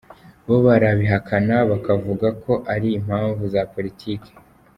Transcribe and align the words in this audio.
Bo 0.45 0.57
barabihakana 0.65 1.55
bakavugako 1.69 2.51
ari 2.73 2.87
impamvu 2.99 3.43
za 3.53 3.61
politiki. 3.73 4.31